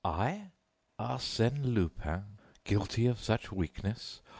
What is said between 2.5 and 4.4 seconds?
guilty of such weakness!